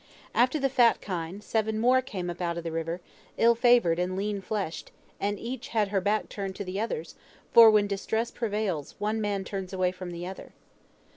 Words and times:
After 0.33 0.57
the 0.57 0.67
fat 0.67 0.99
kine, 0.99 1.41
seven 1.41 1.79
more 1.79 2.01
came 2.01 2.27
up 2.31 2.41
out 2.41 2.57
of 2.57 2.63
the 2.63 2.71
river, 2.71 3.01
ill 3.37 3.53
favored 3.53 3.99
and 3.99 4.15
lean 4.17 4.41
fleshed, 4.41 4.89
and 5.19 5.37
each 5.37 5.67
had 5.67 5.89
her 5.89 6.01
back 6.01 6.27
turned 6.27 6.55
to 6.55 6.63
the 6.63 6.79
others, 6.79 7.13
for 7.53 7.69
when 7.69 7.85
distress 7.85 8.31
prevails, 8.31 8.95
one 8.97 9.21
man 9.21 9.43
turns 9.43 9.73
away 9.73 9.91
from 9.91 10.09
the 10.09 10.25
other. 10.25 10.53